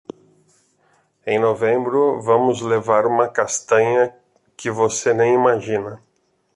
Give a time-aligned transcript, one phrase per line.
[1.27, 4.11] Em novembro, vamos levar uma castanha
[4.57, 6.01] que você nem imagina.